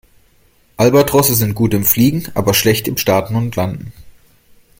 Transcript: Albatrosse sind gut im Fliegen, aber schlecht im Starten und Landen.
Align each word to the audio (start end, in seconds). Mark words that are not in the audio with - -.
Albatrosse 0.77 1.35
sind 1.35 1.53
gut 1.53 1.75
im 1.75 1.85
Fliegen, 1.85 2.27
aber 2.33 2.55
schlecht 2.55 2.87
im 2.87 2.97
Starten 2.97 3.35
und 3.35 3.55
Landen. 3.55 3.93